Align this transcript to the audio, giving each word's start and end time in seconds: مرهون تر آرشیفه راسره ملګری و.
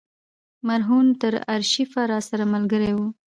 مرهون 0.67 1.07
تر 1.21 1.33
آرشیفه 1.53 2.01
راسره 2.11 2.45
ملګری 2.53 2.91
و. 2.97 2.99